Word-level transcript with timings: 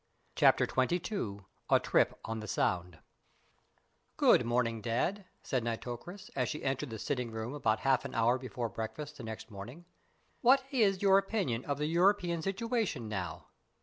CHAPTER 0.33 0.65
XXII 0.65 1.41
A 1.69 1.79
TRIP 1.79 2.17
ON 2.25 2.39
THE 2.39 2.47
SOUND 2.47 2.97
"Good 4.17 4.43
morning, 4.45 4.81
Dad," 4.81 5.25
said 5.43 5.63
Nitocris, 5.63 6.31
as 6.35 6.49
she 6.49 6.63
entered 6.63 6.89
the 6.89 6.97
sitting 6.97 7.29
room 7.29 7.53
about 7.53 7.81
half 7.81 8.03
an 8.03 8.15
hour 8.15 8.39
before 8.39 8.67
breakfast 8.67 9.17
the 9.17 9.23
next 9.23 9.51
morning. 9.51 9.85
"What 10.41 10.63
is 10.71 11.03
your 11.03 11.19
opinion 11.19 11.63
of 11.65 11.77
the 11.77 11.85
European 11.85 12.41
situation 12.41 13.07
now?" 13.09 13.45